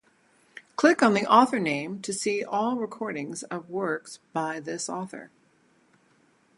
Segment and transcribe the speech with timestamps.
[0.77, 5.29] Click on the author name to see all recordings of works by this author.